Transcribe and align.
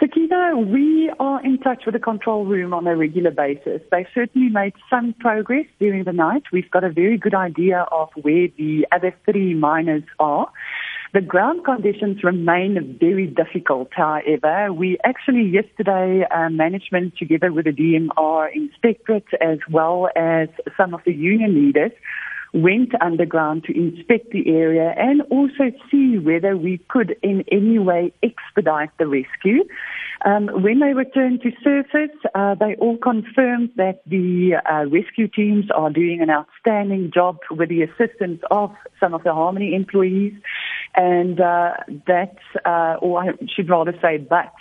Sakina, 0.00 0.56
we 0.56 1.12
are 1.20 1.44
in 1.44 1.58
touch 1.58 1.84
with 1.86 1.92
the 1.92 2.00
control 2.00 2.44
room 2.44 2.74
on 2.74 2.86
a 2.86 2.96
regular 2.96 3.30
basis. 3.30 3.80
They 3.90 4.06
certainly 4.14 4.48
made 4.48 4.72
some 4.90 5.14
progress 5.20 5.66
during 5.78 6.04
the 6.04 6.12
night. 6.12 6.42
We've 6.52 6.70
got 6.70 6.82
a 6.82 6.90
very 6.90 7.18
good 7.18 7.34
idea 7.34 7.86
of 7.92 8.08
where 8.20 8.48
the 8.58 8.86
other 8.90 9.14
three 9.24 9.54
miners 9.54 10.02
are. 10.18 10.50
The 11.14 11.20
ground 11.20 11.64
conditions 11.64 12.24
remain 12.24 12.98
very 13.00 13.26
difficult, 13.26 13.88
however. 13.92 14.72
We 14.72 14.98
actually 15.04 15.42
yesterday, 15.44 16.26
uh, 16.30 16.50
management 16.50 17.16
together 17.16 17.52
with 17.52 17.66
the 17.66 17.72
DMR 17.72 18.48
inspectorate 18.52 19.28
as 19.40 19.58
well 19.70 20.08
as 20.16 20.48
some 20.76 20.94
of 20.94 21.00
the 21.06 21.14
union 21.14 21.54
leaders 21.54 21.92
went 22.52 22.90
underground 23.00 23.64
to 23.64 23.76
inspect 23.76 24.30
the 24.30 24.48
area 24.48 24.94
and 24.96 25.22
also 25.30 25.70
see 25.90 26.18
whether 26.18 26.56
we 26.56 26.78
could 26.88 27.16
in 27.22 27.44
any 27.50 27.78
way 27.78 28.12
expedite 28.22 28.90
the 28.98 29.06
rescue. 29.06 29.64
Um, 30.24 30.48
when 30.62 30.80
they 30.80 30.94
returned 30.94 31.42
to 31.42 31.52
surface, 31.62 32.16
uh, 32.34 32.54
they 32.54 32.74
all 32.76 32.96
confirmed 32.96 33.70
that 33.76 34.00
the 34.06 34.54
uh, 34.64 34.86
rescue 34.86 35.28
teams 35.28 35.66
are 35.74 35.90
doing 35.90 36.22
an 36.22 36.30
outstanding 36.30 37.10
job 37.12 37.38
with 37.50 37.68
the 37.68 37.82
assistance 37.82 38.40
of 38.50 38.74
some 38.98 39.12
of 39.12 39.22
the 39.24 39.34
Harmony 39.34 39.74
employees, 39.74 40.32
and 40.94 41.38
uh, 41.40 41.74
that, 42.06 42.36
uh, 42.64 42.96
or 43.00 43.22
I 43.22 43.32
should 43.54 43.68
rather 43.68 43.94
say, 44.00 44.16
but 44.16 44.52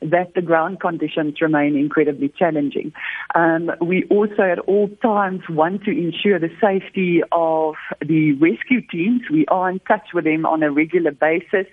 that 0.00 0.34
the 0.34 0.42
ground 0.42 0.80
conditions 0.80 1.40
remain 1.40 1.76
incredibly 1.76 2.28
challenging. 2.28 2.92
Um, 3.34 3.70
we 3.80 4.04
also 4.10 4.42
at 4.42 4.58
all 4.60 4.88
times 5.02 5.42
want 5.48 5.84
to 5.84 5.90
ensure 5.90 6.38
the 6.38 6.50
safety 6.60 7.22
of 7.32 7.74
the 8.00 8.32
rescue 8.32 8.80
teams. 8.86 9.22
We 9.30 9.46
are 9.46 9.70
in 9.70 9.80
touch 9.80 10.08
with 10.12 10.24
them 10.24 10.46
on 10.46 10.62
a 10.62 10.70
regular 10.70 11.12
basis. 11.12 11.66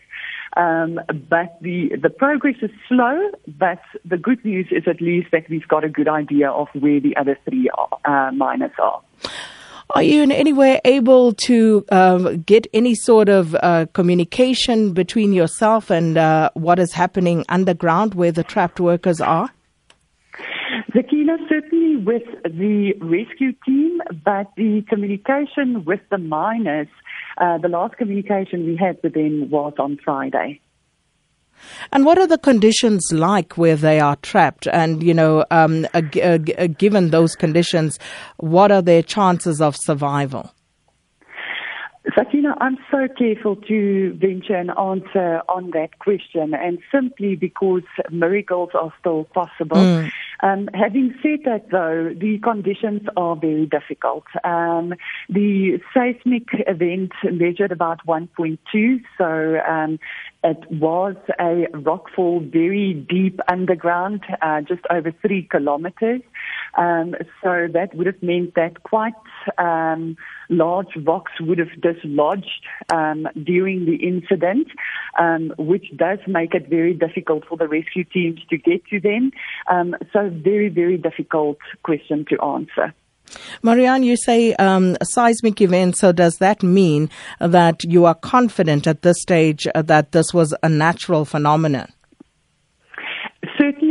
Um, 0.58 1.00
but 1.08 1.58
the, 1.62 1.96
the 2.02 2.10
progress 2.10 2.56
is 2.62 2.72
slow, 2.90 3.32
but 3.48 3.80
the 4.04 4.18
good 4.18 4.44
news 4.44 4.68
is 4.72 4.84
at 4.86 5.00
least 5.00 5.30
that 5.32 5.50
we've 5.50 5.68
got 5.68 5.84
a 5.86 5.90
good 5.90 6.10
idea 6.10 6.50
of 6.52 6.68
where 6.74 7.00
the 7.00 7.16
other 7.16 7.38
three 7.48 7.70
are, 7.70 8.00
uh, 8.04 8.32
miners 8.32 8.72
are. 8.78 9.02
Are 9.94 10.04
you 10.04 10.24
in 10.24 10.32
any 10.32 10.54
way 10.54 10.80
able 10.86 11.34
to 11.34 11.86
uh, 11.92 12.36
get 12.46 12.66
any 12.74 12.96
sort 12.96 13.28
of 13.28 13.56
uh, 13.56 13.88
communication 13.94 14.94
between 14.94 15.34
yourself 15.34 15.90
and 15.90 16.18
uh, 16.18 16.50
what 16.54 16.80
is 16.80 16.94
happening 16.94 17.44
underground 17.50 18.14
where 18.14 18.32
the 18.32 18.44
trapped 18.44 18.80
workers 18.80 19.20
are? 19.20 19.50
The 20.94 21.04
Sakina, 21.04 21.38
certainly 21.50 21.98
with 21.98 22.24
the 22.44 22.94
rescue 23.02 23.54
team, 23.66 24.00
but 24.24 24.48
the 24.56 24.82
communication 24.90 25.84
with 25.84 26.02
the 26.10 26.18
miners, 26.18 26.88
uh, 27.38 27.58
the 27.58 27.68
last 27.68 27.98
communication 27.98 28.66
we 28.66 28.78
had 28.78 28.98
with 29.04 29.14
them 29.14 29.50
was 29.50 29.74
on 29.78 29.98
Friday. 30.04 30.62
And 31.92 32.06
what 32.06 32.18
are 32.18 32.28
the 32.28 32.38
conditions 32.38 33.12
like 33.12 33.58
where 33.58 33.76
they 33.76 34.00
are 34.00 34.16
trapped? 34.18 34.68
And, 34.68 35.04
you 35.04 35.14
know, 35.14 35.46
um, 35.52 35.88
uh, 35.94 36.02
uh, 36.22 36.38
given 36.68 37.10
those 37.10 37.36
conditions, 37.36 38.00
what 38.38 38.72
are 38.72 38.82
their 38.82 39.04
chances 39.04 39.62
of 39.62 39.76
survival? 39.76 40.54
Sakina, 42.16 42.56
I'm 42.60 42.78
so 42.90 43.08
careful 43.16 43.56
to 43.56 44.14
venture 44.20 44.56
an 44.56 44.72
answer 44.72 45.42
on 45.48 45.70
that 45.72 46.00
question, 46.00 46.54
and 46.56 46.80
simply 46.92 47.36
because 47.36 47.84
miracles 48.12 48.70
are 48.74 48.92
still 49.00 49.26
possible. 49.26 49.78
Mm. 49.78 50.12
Um, 50.42 50.70
having 50.74 51.14
said 51.22 51.46
that, 51.46 51.70
though, 51.70 52.14
the 52.18 52.40
conditions 52.40 53.02
are 53.16 53.36
very 53.36 53.68
difficult. 53.68 54.24
Um, 54.44 54.94
the 55.30 55.80
seismic 55.94 56.48
event 56.68 57.12
measured 57.24 57.72
about 57.72 58.06
1.2, 58.08 59.02
so 59.18 59.60
um, 59.72 60.00
it 60.44 60.60
was 60.72 61.16
a 61.40 61.68
rockfall 61.74 62.52
very 62.52 62.94
deep 62.94 63.40
underground, 63.48 64.24
uh, 64.42 64.62
just 64.62 64.82
over 64.90 65.14
three 65.22 65.48
kilometers. 65.50 66.22
Um, 66.78 67.16
so 67.44 67.68
that 67.74 67.90
would 67.96 68.08
have 68.08 68.22
meant 68.22 68.56
that 68.56 68.84
quite 68.84 69.14
um, 69.58 70.16
large 70.50 70.96
rocks 71.04 71.34
would 71.40 71.58
have 71.58 71.82
dislodged 71.82 72.66
um, 72.92 73.28
during 73.44 73.86
the 73.86 73.96
incident, 73.96 74.68
um, 75.20 75.54
which 75.58 75.88
does 75.96 76.20
make 76.28 76.54
it 76.54 76.70
very 76.70 76.94
difficult 76.94 77.46
for 77.48 77.58
the 77.58 77.68
rescue 77.68 78.04
teams 78.04 78.40
to 78.50 78.58
get 78.58 78.86
to 78.86 79.00
them. 79.00 79.32
Um, 79.70 79.96
so 80.14 80.30
very, 80.30 80.70
very 80.70 80.98
difficult 80.98 81.58
question 81.84 82.26
to 82.30 82.42
answer. 82.42 82.94
Marianne, 83.64 84.04
you 84.04 84.18
say 84.18 84.54
um, 84.56 84.98
seismic 85.04 85.62
event, 85.62 85.98
so 85.98 86.12
does 86.12 86.38
that 86.38 86.64
mean 86.64 87.10
that 87.40 87.84
you 87.84 88.06
are 88.06 88.16
confident 88.16 88.88
at 88.88 89.04
this 89.04 89.22
stage 89.22 89.68
that 89.74 90.12
this 90.12 90.34
was 90.34 90.54
a 90.64 90.70
natural 90.70 91.24
phenomenon? 91.24 91.92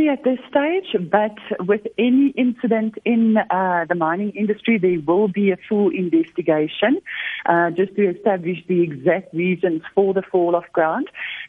At 0.09 0.23
this 0.23 0.39
stage, 0.49 0.95
but 1.09 1.37
with 1.67 1.81
any 1.97 2.29
incident 2.35 2.95
in 3.05 3.37
uh, 3.37 3.85
the 3.87 3.95
mining 3.95 4.31
industry, 4.31 4.77
there 4.77 4.99
will 5.05 5.27
be 5.27 5.51
a 5.51 5.57
full 5.69 5.89
investigation 5.89 7.01
uh, 7.45 7.69
just 7.69 7.95
to 7.95 8.09
establish 8.09 8.57
the 8.67 8.81
exact 8.81 9.33
reasons 9.33 9.83
for 9.93 10.13
the 10.13 10.23
fall 10.23 10.55
of 10.55 10.63
ground. 10.73 11.07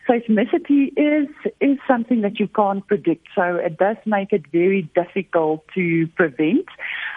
Seismicity 0.09 0.93
is 0.97 1.29
is 1.61 1.79
something 1.89 2.21
that 2.21 2.39
you 2.39 2.47
can't 2.47 2.87
predict, 2.87 3.27
so 3.35 3.57
it 3.57 3.79
does 3.79 3.97
make 4.07 4.33
it 4.33 4.45
very 4.53 4.83
difficult 4.95 5.65
to 5.75 6.07
prevent. 6.09 6.67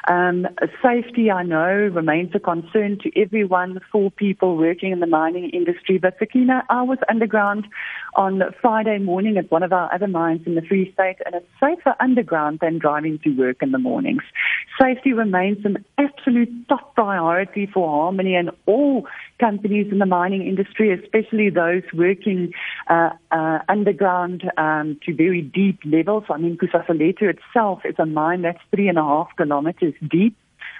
Um, 0.07 0.47
safety, 0.83 1.31
I 1.31 1.43
know, 1.43 1.89
remains 1.93 2.31
a 2.35 2.39
concern 2.39 2.99
to 3.01 3.19
everyone 3.19 3.79
for 3.91 4.11
people 4.11 4.55
working 4.55 4.91
in 4.91 4.99
the 4.99 5.07
mining 5.07 5.49
industry. 5.49 5.97
But 5.97 6.15
Sakina, 6.19 6.63
I 6.69 6.83
was 6.83 6.99
underground 7.09 7.67
on 8.15 8.41
Friday 8.61 8.99
morning 8.99 9.37
at 9.37 9.49
one 9.49 9.63
of 9.63 9.73
our 9.73 9.91
other 9.93 10.07
mines 10.07 10.41
in 10.45 10.55
the 10.55 10.61
Free 10.61 10.91
State, 10.93 11.17
and 11.25 11.35
it's 11.35 11.47
safer 11.59 11.95
underground 11.99 12.59
than 12.61 12.77
driving 12.77 13.19
to 13.23 13.29
work 13.31 13.57
in 13.61 13.71
the 13.71 13.79
mornings. 13.79 14.23
Safety 14.81 15.13
remains 15.13 15.63
an 15.63 15.85
absolute 15.97 16.67
top 16.67 16.95
priority 16.95 17.65
for 17.65 17.87
Harmony 17.87 18.35
and 18.35 18.51
all 18.65 19.07
companies 19.39 19.87
in 19.91 19.99
the 19.99 20.05
mining 20.05 20.45
industry, 20.45 20.91
especially 20.91 21.49
those 21.49 21.83
working 21.93 22.51
uh, 22.89 23.11
uh, 23.31 23.59
underground 23.69 24.43
um, 24.57 24.99
to 25.05 25.15
very 25.15 25.41
deep 25.41 25.79
levels. 25.85 26.25
I 26.29 26.37
mean, 26.37 26.57
Kusasalethu 26.57 27.23
itself 27.23 27.81
is 27.85 27.95
a 27.99 28.05
mine 28.05 28.41
that's 28.41 28.59
three 28.73 28.89
and 28.89 28.97
a 28.97 29.03
half 29.03 29.29
kilometers 29.37 29.93
deep. 30.09 30.35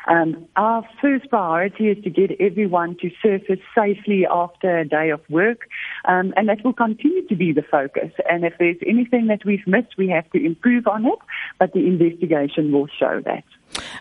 Um, 0.07 0.45
our 0.55 0.87
first 1.01 1.29
priority 1.29 1.89
is 1.89 2.03
to 2.03 2.09
get 2.09 2.31
everyone 2.39 2.97
to 3.01 3.09
surface 3.23 3.59
safely 3.73 4.25
after 4.29 4.77
a 4.77 4.87
day 4.87 5.09
of 5.09 5.21
work, 5.29 5.67
um, 6.05 6.33
and 6.37 6.47
that 6.47 6.63
will 6.63 6.73
continue 6.73 7.27
to 7.27 7.35
be 7.35 7.53
the 7.53 7.63
focus. 7.63 8.11
And 8.29 8.45
if 8.45 8.53
there's 8.59 8.77
anything 8.85 9.27
that 9.27 9.45
we've 9.45 9.65
missed, 9.65 9.97
we 9.97 10.09
have 10.09 10.29
to 10.31 10.45
improve 10.45 10.85
on 10.87 11.05
it, 11.05 11.19
but 11.59 11.73
the 11.73 11.87
investigation 11.87 12.71
will 12.71 12.87
show 12.99 13.21
that. 13.25 13.43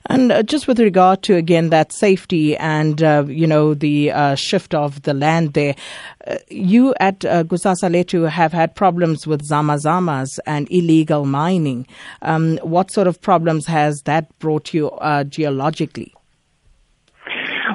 And 0.07 0.31
uh, 0.31 0.43
just 0.43 0.69
with 0.69 0.79
regard 0.79 1.23
to 1.25 1.35
again 1.35 1.71
that 1.71 1.93
safety 1.93 2.57
and 2.57 3.03
uh, 3.03 3.25
you 3.27 3.47
know 3.47 3.73
the 3.75 4.13
uh, 4.13 4.35
shift 4.35 4.75
of 4.75 5.03
the 5.03 5.15
land 5.15 5.55
there, 5.55 5.75
uh, 6.27 6.37
you 6.49 6.95
at 7.01 7.25
uh, 7.25 7.45
Kusasalethu 7.45 8.29
have 8.29 8.53
had 8.53 8.75
problems 8.75 9.27
with 9.27 9.43
zamazamas 9.43 10.39
and 10.47 10.71
illegal 10.71 11.25
mining. 11.25 11.87
Um, 12.23 12.59
what 12.59 12.91
sort 12.91 13.07
of 13.07 13.21
problems 13.21 13.67
has 13.67 14.03
that 14.03 14.39
brought 14.39 14.75
you 14.75 14.91
uh, 14.91 15.25
geologically? 15.25 16.14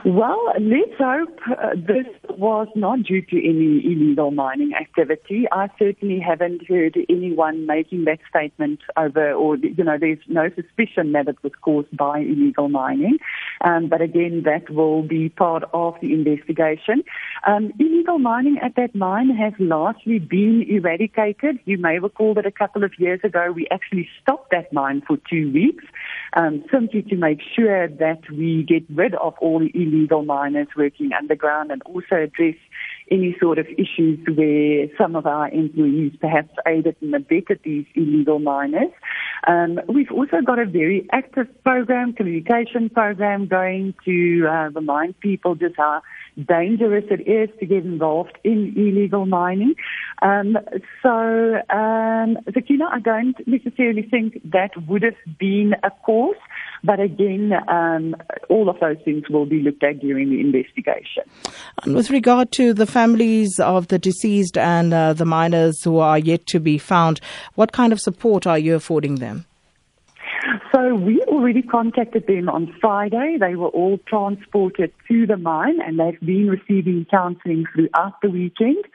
Well, 0.06 0.54
let's 0.60 0.98
hope 0.98 1.40
uh, 1.50 1.76
this 1.76 2.08
was 2.38 2.68
not 2.76 3.04
due 3.04 3.22
to 3.22 3.38
any 3.38 3.86
illegal 3.86 4.32
mining 4.32 4.74
activity. 4.74 5.46
I 5.52 5.68
certainly 5.78 6.20
haven't 6.20 6.68
heard 6.68 6.98
anyone 7.10 7.66
making 7.66 8.06
that 8.06 8.20
statement 8.30 8.80
over, 8.96 9.34
or, 9.34 9.58
you 9.58 9.84
know, 9.84 9.98
there's 10.00 10.20
no 10.28 10.50
suspicion 10.56 11.12
that 11.12 11.28
it 11.28 11.36
was 11.44 11.52
caused 11.62 11.96
by 11.96 12.20
illegal 12.20 12.70
mining. 12.70 13.18
Um, 13.62 13.90
but 13.90 14.02
again, 14.02 14.44
that 14.46 14.70
will 14.70 15.02
be 15.02 15.30
part 15.30 15.64
of 15.74 15.96
the 16.02 16.14
investigation. 16.14 17.04
Um, 17.46 17.74
illegal 17.78 18.20
mining 18.20 18.58
at 18.64 18.76
that 18.78 18.96
mine 18.96 19.36
has 19.36 19.54
largely 19.60 20.20
been 20.20 20.66
eradicated. 20.70 21.60
You 21.66 21.78
may 21.78 22.00
recall 22.00 22.36
that 22.36 22.46
a 22.46 22.52
couple 22.52 22.84
of 22.84 22.94
years 22.98 23.20
ago 23.24 23.52
we 23.52 23.68
actually 23.70 24.08
stopped 24.22 24.52
that 24.52 24.72
mine 24.72 25.02
for 25.06 25.18
two 25.30 25.52
weeks, 25.52 25.84
um, 26.34 26.64
simply 26.72 27.02
to 27.04 27.16
make 27.16 27.40
sure 27.56 27.90
that 27.90 28.22
we 28.32 28.64
get 28.64 28.84
rid 28.90 29.14
of 29.16 29.34
all 29.42 29.60
the 29.60 29.72
illegal 29.74 29.99
miners 30.26 30.68
working 30.76 31.12
underground 31.18 31.72
and 31.72 31.82
also 31.84 32.16
address 32.16 32.56
any 33.12 33.36
sort 33.40 33.58
of 33.58 33.66
issues 33.68 34.20
where 34.36 34.88
some 34.98 35.16
of 35.16 35.26
our 35.26 35.50
employees 35.50 36.14
perhaps 36.22 36.54
aided 36.68 36.96
and 37.02 37.16
abetted 37.16 37.60
these 37.64 37.86
illegal 37.96 38.40
miners. 38.40 38.92
Um, 39.48 39.80
we've 39.88 40.12
also 40.12 40.42
got 40.46 40.60
a 40.60 40.66
very 40.66 41.08
active 41.12 41.48
program, 41.64 42.14
communication 42.14 42.90
program 42.90 43.48
going 43.48 43.96
to 44.06 44.48
uh, 44.48 44.70
remind 44.76 45.20
people 45.20 45.56
just 45.56 45.76
how 45.78 46.02
dangerous 46.48 47.06
it 47.10 47.28
is 47.28 47.50
to 47.60 47.66
get 47.66 47.84
involved 47.84 48.38
in 48.44 48.74
illegal 48.76 49.26
mining. 49.26 49.76
Um, 50.22 50.58
so, 51.02 51.62
um, 51.70 52.38
Sakina, 52.54 52.86
I 52.92 53.00
don't 53.00 53.36
necessarily 53.48 54.04
think 54.04 54.42
that 54.52 54.72
would 54.88 55.04
have 55.04 55.38
been 55.38 55.76
a 55.84 55.92
cause. 56.06 56.36
But 56.84 57.00
again, 57.00 57.52
um, 57.68 58.16
all 58.50 58.70
of 58.70 58.80
those 58.80 58.98
things 59.04 59.30
will 59.30 59.46
be 59.46 59.62
looked 59.62 59.84
at 59.84 60.00
during 60.00 60.30
the 60.30 60.40
investigation. 60.40 61.24
And 61.84 61.96
with 61.96 62.10
regard 62.10 62.52
to 62.54 62.74
the 62.74 62.86
families 62.86 63.60
of 63.60 63.88
the 63.88 64.00
deceased 64.00 64.58
and 64.58 64.94
uh, 64.94 65.14
the 65.14 65.26
miners 65.26 65.84
who 65.84 66.00
are 66.00 66.18
yet 66.18 66.46
to 66.48 66.60
be 66.60 66.78
found, 66.78 67.20
what 67.56 67.72
kind 67.72 67.92
of 67.92 68.00
support 68.00 68.48
are 68.48 68.60
you 68.60 68.76
affording 68.76 69.16
them? 69.16 69.46
So 70.74 70.94
we 70.96 71.22
already 71.24 71.62
contacted 71.62 72.28
them 72.28 72.48
on 72.48 72.74
Friday. 72.80 73.38
They 73.40 73.56
were 73.56 73.70
all 73.70 74.00
transported 74.08 74.94
to 75.08 75.26
the 75.26 75.38
mine 75.38 75.80
and 75.86 76.00
they've 76.00 76.20
been 76.22 76.48
receiving 76.48 77.06
counselling 77.10 77.66
throughout 77.74 78.22
the 78.22 78.30
weekend. 78.30 78.86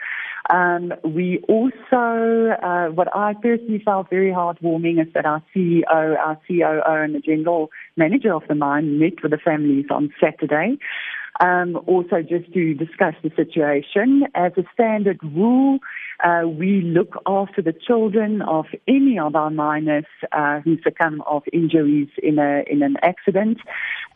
Um, 0.50 0.92
we 1.04 1.42
also, 1.48 2.50
uh, 2.62 2.88
what 2.88 3.08
I 3.14 3.34
personally 3.34 3.82
felt 3.84 4.10
very 4.10 4.30
heartwarming 4.30 5.00
is 5.00 5.12
that 5.14 5.24
our 5.24 5.42
CEO, 5.54 5.84
our 5.88 6.38
COO, 6.46 7.02
and 7.02 7.14
the 7.14 7.20
general 7.20 7.70
manager 7.96 8.34
of 8.34 8.42
the 8.48 8.54
mine 8.54 8.98
met 8.98 9.22
with 9.22 9.32
the 9.32 9.38
families 9.38 9.86
on 9.90 10.12
Saturday. 10.20 10.78
Um, 11.40 11.80
also, 11.86 12.22
just 12.22 12.52
to 12.52 12.74
discuss 12.74 13.14
the 13.24 13.30
situation. 13.34 14.24
As 14.36 14.52
a 14.56 14.62
standard 14.72 15.18
rule, 15.22 15.80
uh, 16.22 16.42
we 16.46 16.80
look 16.82 17.16
after 17.26 17.60
the 17.60 17.72
children 17.72 18.40
of 18.42 18.66
any 18.86 19.18
of 19.18 19.34
our 19.34 19.50
miners 19.50 20.04
uh, 20.30 20.60
who 20.60 20.78
succumb 20.82 21.22
of 21.26 21.42
injuries 21.52 22.08
in 22.22 22.38
a 22.38 22.62
in 22.70 22.82
an 22.82 22.96
accident, 23.02 23.58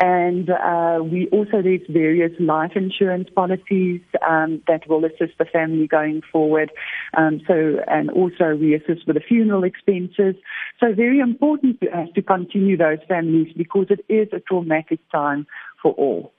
and 0.00 0.48
uh, 0.50 1.00
we 1.02 1.28
also 1.32 1.62
there's 1.62 1.80
various 1.88 2.32
life 2.38 2.72
insurance 2.76 3.28
policies 3.34 4.00
um, 4.26 4.62
that 4.68 4.88
will 4.88 5.04
assist 5.04 5.36
the 5.38 5.44
family 5.44 5.86
going 5.86 6.22
forward. 6.30 6.70
Um, 7.16 7.40
so 7.46 7.78
and 7.88 8.10
also 8.10 8.54
we 8.54 8.74
assist 8.74 9.06
with 9.06 9.16
the 9.16 9.22
funeral 9.26 9.64
expenses. 9.64 10.36
So 10.80 10.94
very 10.94 11.18
important 11.18 11.80
to 11.80 11.88
us 11.88 12.08
to 12.14 12.22
continue 12.22 12.76
those 12.76 12.98
families 13.08 13.52
because 13.56 13.86
it 13.90 14.04
is 14.08 14.28
a 14.32 14.40
traumatic 14.40 15.00
time 15.10 15.46
for 15.82 15.92
all. 15.92 16.32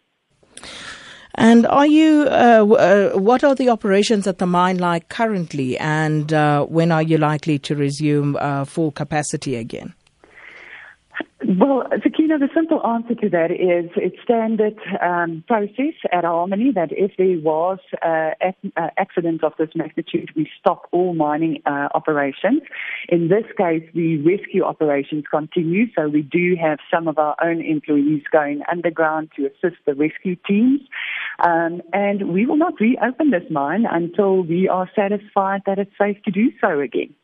And 1.35 1.67
are 1.67 1.85
you? 1.85 2.23
Uh, 2.23 2.65
uh, 2.65 3.19
what 3.19 3.44
are 3.44 3.56
the 3.56 3.69
operations 3.69 4.27
at 4.27 4.39
the 4.39 4.45
mine 4.45 4.77
like 4.77 5.09
currently, 5.09 5.77
and 5.77 6.33
uh, 6.33 6.65
when 6.65 6.91
are 6.91 7.03
you 7.03 7.17
likely 7.17 7.59
to 7.59 7.75
resume 7.75 8.35
uh, 8.35 8.65
full 8.65 8.91
capacity 8.91 9.56
again? 9.56 9.94
Well, 11.47 11.83
Sakina, 12.03 12.38
the 12.38 12.50
simple 12.53 12.86
answer 12.86 13.15
to 13.15 13.30
that 13.30 13.50
is 13.50 13.89
it's 13.95 14.21
standard 14.21 14.77
um, 15.01 15.44
process 15.47 15.94
at 16.12 16.25
Harmony 16.25 16.74
that 16.75 16.89
if 16.91 17.12
there 17.18 17.39
was 17.39 17.80
uh, 18.01 18.31
accidents 18.97 19.44
of 19.45 19.53
this 19.57 19.69
magnitude, 19.74 20.31
we 20.36 20.50
stop 20.59 20.88
all 20.91 21.13
mining 21.13 21.62
uh, 21.65 21.88
operations. 21.94 22.63
In 23.07 23.30
this 23.30 23.45
case, 23.57 23.83
the 23.95 24.18
rescue 24.18 24.63
operations 24.63 25.24
continue, 25.31 25.86
so 25.95 26.09
we 26.09 26.24
do 26.24 26.57
have 26.62 26.80
some 26.94 27.07
of 27.07 27.18
our 27.18 27.38
own 27.42 27.62
employees 27.62 28.24
going 28.30 28.62
underground 28.69 29.30
to 29.38 29.45
assist 29.45 29.77
the 29.85 29.95
rescue 29.95 30.35
teams. 30.45 30.81
Um, 31.39 31.81
and 31.94 32.33
we 32.33 32.45
will 32.45 32.57
not 32.57 32.81
reopen 32.81 33.31
this 33.31 33.50
mine 33.50 33.85
until 33.89 34.44
we 34.44 34.68
are 34.68 34.89
satisfied 34.94 35.62
that 35.65 35.80
it's 35.80 35.97
safe 35.97 36.21
to 36.24 36.31
do 36.31 36.51
so 36.59 36.81
again. 36.81 37.15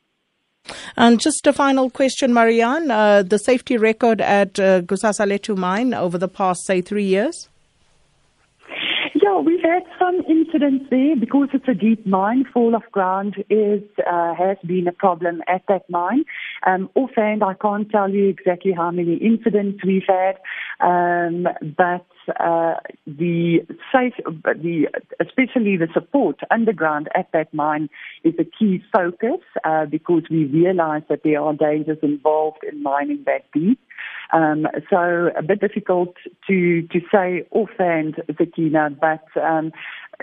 And 0.98 1.20
just 1.20 1.46
a 1.48 1.54
final 1.54 1.90
question, 1.90 2.34
Marianne. 2.34 2.90
Uh, 2.92 3.24
the 3.24 3.38
safety 3.38 3.78
record 3.78 4.22
at 4.22 4.60
uh, 4.60 4.82
Letu 4.82 5.58
mine 5.58 5.94
over 5.94 6.18
the 6.18 6.28
past, 6.28 6.66
say, 6.66 6.82
three 6.82 7.06
years? 7.06 7.50
Yeah, 9.26 9.40
we've 9.40 9.64
had 9.64 9.84
some 9.98 10.22
incidents 10.30 10.86
there 10.92 11.16
because 11.16 11.50
it's 11.54 11.68
a 11.68 11.74
deep 11.74 12.06
mine. 12.06 12.46
Fall 12.54 12.76
of 12.76 12.84
ground 12.92 13.44
is 13.50 13.82
uh, 14.06 14.36
has 14.36 14.58
been 14.66 14.88
a 14.88 14.92
problem 14.92 15.42
at 15.48 15.64
that 15.68 15.90
mine. 15.90 16.26
Um, 16.68 16.90
offhand, 16.96 17.44
I 17.44 17.54
can't 17.56 17.90
tell 17.90 18.10
you 18.10 18.28
exactly 18.28 18.72
how 18.72 18.92
many 18.92 19.16
incidents 19.16 19.84
we've 19.84 20.04
had, 20.08 20.38
um, 20.80 21.48
but 21.77 22.06
uh, 22.39 22.75
the 23.06 23.60
safe, 23.94 24.13
the 24.25 24.88
especially 25.19 25.77
the 25.77 25.88
support 25.94 26.39
underground 26.51 27.07
at 27.16 27.31
that 27.33 27.54
mine 27.54 27.89
is 28.24 28.33
a 28.39 28.44
key 28.44 28.83
focus 28.94 29.42
uh, 29.63 29.86
because 29.86 30.24
we 30.30 30.45
realise 30.45 31.04
that 31.10 31.22
there 31.24 31.42
are 31.42 31.54
dangers 31.54 31.98
involved 32.01 32.63
in 32.69 32.81
mining 32.83 33.24
that 33.25 33.45
deep. 33.54 33.80
Um, 34.33 34.68
so 34.89 35.30
a 35.38 35.44
bit 35.44 35.62
difficult 35.62 36.16
to 36.48 36.81
to 36.81 37.00
say 37.12 37.48
offhand, 37.51 38.22
Sakina, 38.38 38.89
but 38.89 39.25
um, 39.42 39.72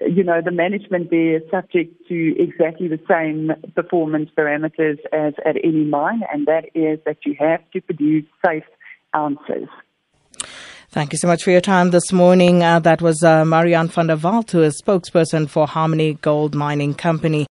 you 0.01 0.25
know 0.25 0.41
the 0.45 0.51
management 0.51 1.11
there 1.11 1.37
is 1.37 1.43
subject 1.51 2.09
to 2.09 2.35
exactly 2.39 2.89
the 2.89 3.01
same 3.09 3.53
performance 3.75 4.31
parameters 4.37 4.99
as 5.13 5.35
at 5.47 5.57
any 5.63 5.85
mine, 5.85 6.23
and 6.33 6.47
that 6.47 6.67
is 6.75 6.99
that 7.07 7.19
you 7.25 7.37
have 7.39 7.61
to 7.71 7.81
produce 7.81 8.27
safe 8.45 8.65
ounces. 9.15 9.69
Thank 10.93 11.15
you 11.15 11.19
so 11.19 11.27
much 11.27 11.43
for 11.43 11.51
your 11.51 11.63
time 11.63 11.91
this 11.91 12.13
morning. 12.13 12.63
Uh, 12.63 12.79
that 12.81 13.01
was 13.01 13.23
uh, 13.25 13.47
Marianne 13.47 13.89
van 13.89 14.09
der 14.09 14.17
Walt, 14.17 14.51
who 14.51 14.61
is 14.61 14.79
spokesperson 14.79 15.49
for 15.49 15.67
Harmony 15.67 16.19
Gold 16.21 16.55
Mining 16.55 16.93
Company. 16.93 17.47